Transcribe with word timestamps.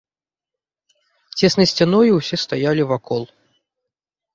Цеснай 1.39 1.71
сцяною 1.75 2.11
ўсе 2.19 2.43
стаялі 2.49 2.83
вакол. 2.97 3.23